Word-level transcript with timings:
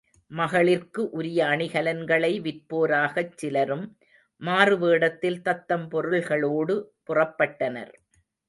மகளிர்க்கு 0.31 1.01
உரிய 1.09 1.39
அணிகலன்களை 1.45 2.31
விற்போராகச் 2.41 3.37
சிலரும், 3.37 3.85
மாறு 4.41 4.77
வேடத்தில் 4.77 5.41
தத்தம் 5.41 5.87
பொருள்களோடு 5.89 6.75
புறப்பட்டனர். 7.09 7.93